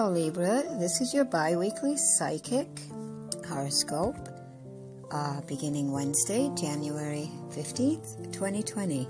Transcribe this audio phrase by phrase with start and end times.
[0.00, 0.62] Hello, Libra.
[0.78, 2.68] This is your bi weekly psychic
[3.46, 4.16] horoscope
[5.10, 9.06] uh, beginning Wednesday, January 15th, 2020.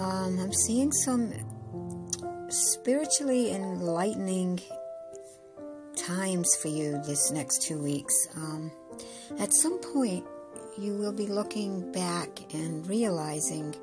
[0.00, 1.32] Um, I'm seeing some
[2.48, 4.58] spiritually enlightening
[5.94, 8.26] times for you this next two weeks.
[8.34, 8.72] Um,
[9.38, 10.24] at some point,
[10.76, 13.76] you will be looking back and realizing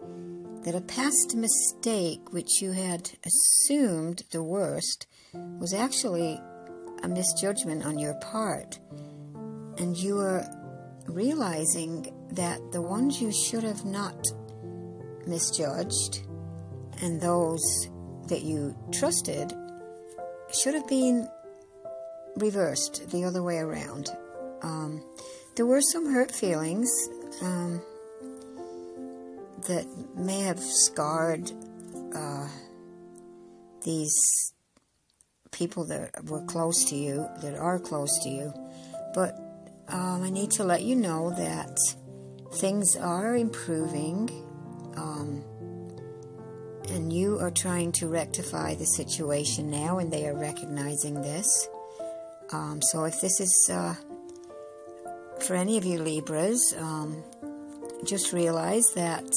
[0.65, 5.07] that a past mistake which you had assumed the worst
[5.59, 6.39] was actually
[7.03, 8.79] a misjudgment on your part.
[9.77, 10.45] And you were
[11.07, 14.25] realizing that the ones you should have not
[15.25, 16.21] misjudged
[17.01, 17.89] and those
[18.27, 19.53] that you trusted
[20.51, 21.27] should have been
[22.35, 24.09] reversed the other way around.
[24.61, 25.03] Um,
[25.55, 26.89] there were some hurt feelings.
[27.41, 27.81] Um,
[29.67, 31.51] that may have scarred
[32.15, 32.47] uh,
[33.83, 34.53] these
[35.51, 38.53] people that were close to you, that are close to you.
[39.13, 39.37] But
[39.87, 41.77] um, I need to let you know that
[42.55, 44.29] things are improving,
[44.95, 45.43] um,
[46.89, 51.67] and you are trying to rectify the situation now, and they are recognizing this.
[52.51, 53.95] Um, so if this is uh,
[55.41, 57.23] for any of you Libras, um,
[58.05, 59.27] just realize that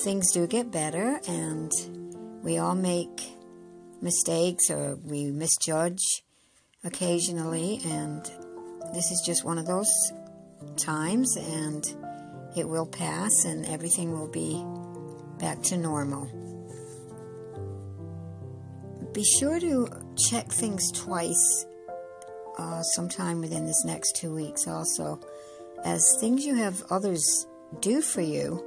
[0.00, 1.72] things do get better and
[2.42, 3.32] we all make
[4.02, 6.22] mistakes or we misjudge
[6.84, 8.24] occasionally and
[8.92, 10.12] this is just one of those
[10.76, 11.84] times and
[12.56, 14.62] it will pass and everything will be
[15.38, 16.26] back to normal.
[19.12, 19.88] Be sure to
[20.28, 21.66] check things twice
[22.58, 25.20] uh, sometime within this next two weeks also
[25.84, 27.46] as things you have others
[27.80, 28.64] do for you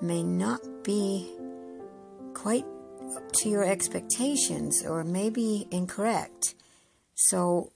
[0.00, 1.30] may not be
[2.34, 2.64] quite
[3.34, 6.54] to your expectations or maybe incorrect.
[7.14, 7.72] So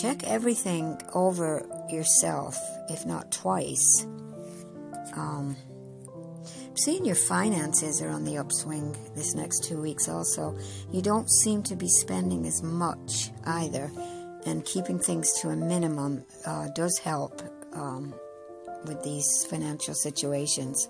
[0.00, 4.06] check everything over yourself, if not twice.
[5.14, 5.56] Um,
[6.74, 10.56] seeing your finances are on the upswing this next two weeks also.
[10.90, 13.90] You don't seem to be spending as much either,
[14.46, 18.14] and keeping things to a minimum uh, does help um,
[18.86, 20.88] with these financial situations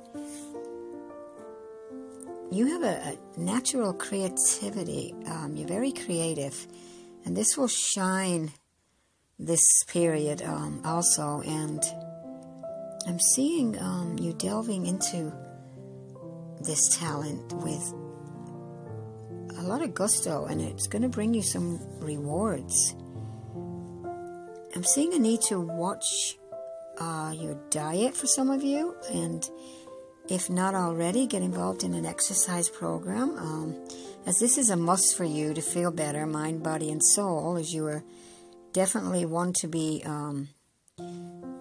[2.54, 5.12] you have a, a natural creativity.
[5.26, 6.66] Um, you're very creative,
[7.24, 8.52] and this will shine
[9.38, 11.42] this period um, also.
[11.44, 11.82] And
[13.08, 15.32] I'm seeing um, you delving into
[16.60, 17.92] this talent with
[19.58, 22.94] a lot of gusto, and it's going to bring you some rewards.
[24.76, 26.36] I'm seeing a need to watch
[26.98, 29.48] uh, your diet for some of you, and
[30.28, 33.88] if not already, get involved in an exercise program, um,
[34.26, 37.74] as this is a must for you to feel better, mind, body, and soul, as
[37.74, 38.02] you are
[38.72, 40.48] definitely one to be um,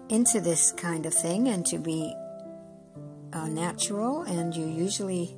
[0.08, 2.14] into this kind of thing and to be
[3.32, 5.36] uh, natural, and you usually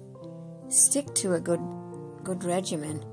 [0.68, 1.60] stick to a good
[2.22, 3.04] good regimen.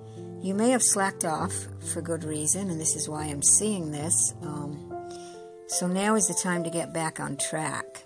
[0.41, 1.53] You may have slacked off
[1.93, 4.33] for good reason, and this is why I'm seeing this.
[4.41, 4.91] Um,
[5.67, 8.03] so now is the time to get back on track.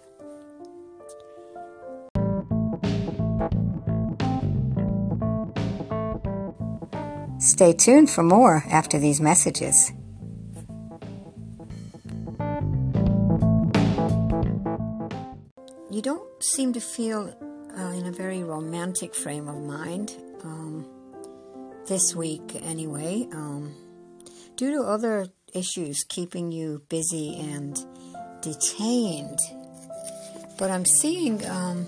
[7.47, 9.94] Stay tuned for more after these messages.
[15.90, 17.34] You don't seem to feel
[17.74, 20.13] uh, in a very romantic frame of mind
[20.44, 20.86] um,
[21.88, 23.74] this week, anyway, um,
[24.57, 27.80] due to other issues keeping you busy and
[28.41, 29.40] detained.
[30.59, 31.88] But I'm seeing um,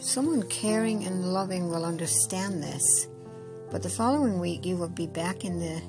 [0.00, 3.06] someone caring and loving will understand this
[3.70, 5.82] but the following week, you will be back in the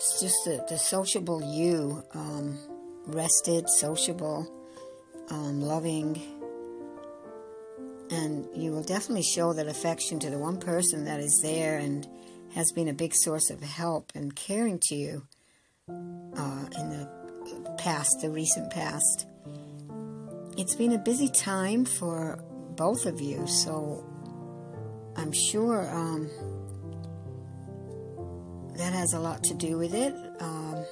[0.00, 2.58] it's just the, the sociable you, um,
[3.06, 4.50] rested, sociable,
[5.28, 6.18] um, loving,
[8.10, 12.08] and you will definitely show that affection to the one person that is there and
[12.54, 15.26] has been a big source of help and caring to you
[15.88, 19.26] uh, in the past, the recent past.
[20.56, 22.42] It's been a busy time for
[22.74, 24.09] both of you, so
[25.20, 26.30] I'm sure um,
[28.78, 30.14] that has a lot to do with it.
[30.40, 30.82] Um,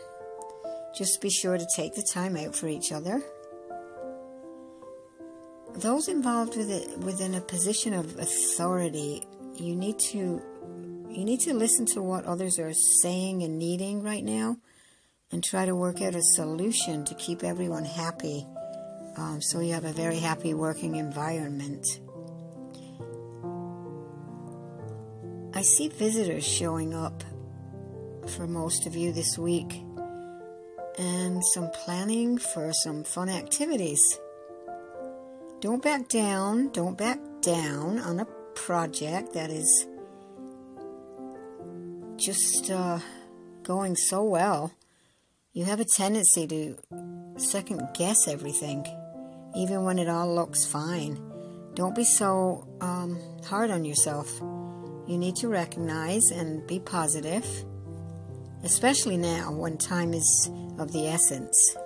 [0.94, 3.22] just be sure to take the time out for each other.
[5.76, 10.42] Those involved with it within a position of authority, you need to
[11.08, 14.58] you need to listen to what others are saying and needing right now,
[15.32, 18.46] and try to work out a solution to keep everyone happy,
[19.16, 21.86] um, so you have a very happy working environment.
[25.58, 27.25] I see visitors showing up
[28.28, 29.82] for most of you this week
[30.96, 34.00] and some planning for some fun activities.
[35.58, 38.25] Don't back down, don't back down on a
[38.55, 39.88] project that is
[42.14, 43.00] just uh,
[43.64, 44.70] going so well.
[45.55, 46.76] You have a tendency to
[47.37, 48.87] second guess everything,
[49.56, 51.19] even when it all looks fine.
[51.75, 54.40] Don't be so um, hard on yourself.
[55.08, 57.46] You need to recognize and be positive,
[58.62, 61.76] especially now when time is of the essence.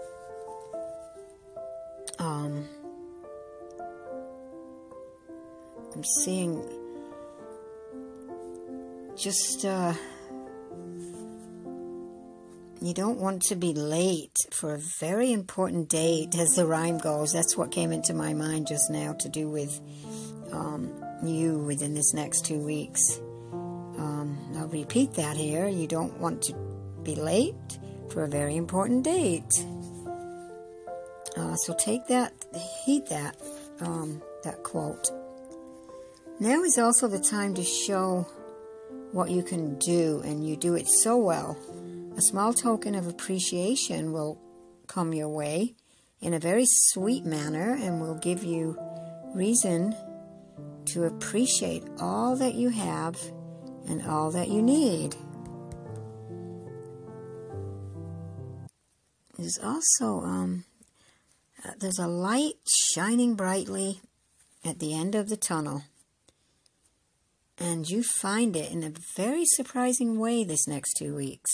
[2.18, 2.68] Um,
[5.94, 6.68] I'm seeing
[9.16, 9.94] just uh,
[12.80, 17.32] you don't want to be late for a very important date, as the rhyme goes.
[17.32, 19.80] That's what came into my mind just now to do with
[20.50, 20.92] um,
[21.26, 23.20] you within this next two weeks.
[23.52, 25.68] Um, I'll repeat that here.
[25.68, 26.54] You don't want to
[27.02, 27.78] be late
[28.10, 29.64] for a very important date.
[31.36, 32.32] Uh, so take that,
[32.84, 33.36] heed that,
[33.80, 35.10] um, that quote.
[36.40, 38.26] Now is also the time to show
[39.12, 41.56] what you can do, and you do it so well.
[42.16, 44.40] A small token of appreciation will
[44.86, 45.74] come your way
[46.20, 48.78] in a very sweet manner and will give you
[49.34, 49.94] reason
[50.86, 53.16] to appreciate all that you have
[53.88, 55.16] and all that you need.
[59.36, 60.64] There's also um,
[61.64, 62.54] uh, there's a light
[62.94, 64.00] shining brightly
[64.64, 65.82] at the end of the tunnel,
[67.58, 71.50] and you find it in a very surprising way this next two weeks.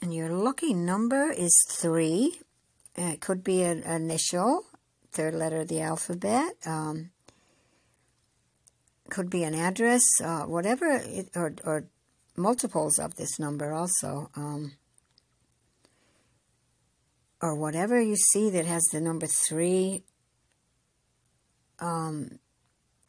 [0.00, 2.40] And your lucky number is three.
[2.96, 4.64] It could be an initial,
[5.10, 6.52] third letter of the alphabet.
[6.66, 7.10] Um,
[9.10, 11.84] could be an address, uh, whatever, it, or, or
[12.36, 14.30] multiples of this number also.
[14.36, 14.72] Um,
[17.40, 20.02] or whatever you see that has the number three
[21.78, 22.38] um,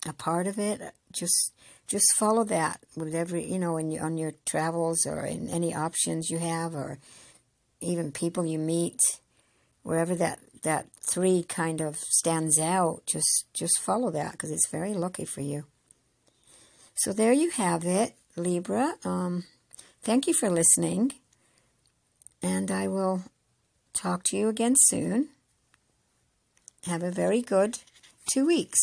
[0.07, 0.81] a part of it,
[1.12, 1.53] just
[1.88, 6.30] just follow that with every you know in, on your travels or in any options
[6.30, 7.00] you have or
[7.80, 9.00] even people you meet
[9.83, 14.94] wherever that that three kind of stands out just just follow that because it's very
[14.94, 15.65] lucky for you
[16.95, 18.95] so there you have it, Libra.
[19.03, 19.44] Um,
[20.01, 21.13] thank you for listening.
[22.42, 23.24] And I will
[23.94, 25.30] talk to you again soon.
[26.86, 27.80] Have a very good
[28.31, 28.80] two weeks.